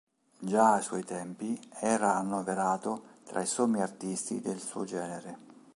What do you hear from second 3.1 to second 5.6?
tra i sommi artisti del suo genere.